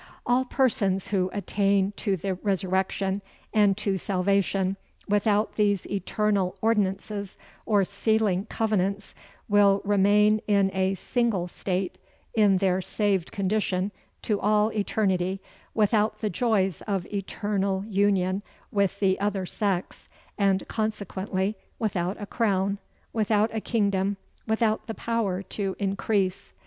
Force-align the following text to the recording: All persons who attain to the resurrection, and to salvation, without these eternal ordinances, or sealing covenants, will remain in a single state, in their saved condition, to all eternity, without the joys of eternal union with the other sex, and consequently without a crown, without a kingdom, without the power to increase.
All 0.25 0.45
persons 0.45 1.09
who 1.09 1.29
attain 1.31 1.91
to 1.97 2.17
the 2.17 2.33
resurrection, 2.33 3.21
and 3.53 3.77
to 3.77 3.99
salvation, 3.99 4.75
without 5.07 5.57
these 5.57 5.85
eternal 5.85 6.55
ordinances, 6.59 7.37
or 7.67 7.85
sealing 7.85 8.47
covenants, 8.47 9.13
will 9.47 9.79
remain 9.85 10.41
in 10.47 10.71
a 10.73 10.95
single 10.95 11.47
state, 11.47 11.99
in 12.33 12.57
their 12.57 12.81
saved 12.81 13.31
condition, 13.31 13.91
to 14.23 14.39
all 14.39 14.69
eternity, 14.71 15.39
without 15.75 16.17
the 16.17 16.31
joys 16.31 16.81
of 16.87 17.05
eternal 17.13 17.85
union 17.85 18.41
with 18.71 18.99
the 19.01 19.19
other 19.19 19.45
sex, 19.45 20.09
and 20.35 20.67
consequently 20.67 21.55
without 21.77 22.19
a 22.19 22.25
crown, 22.25 22.79
without 23.13 23.53
a 23.53 23.61
kingdom, 23.61 24.17
without 24.47 24.87
the 24.87 24.95
power 24.95 25.43
to 25.43 25.75
increase. 25.77 26.53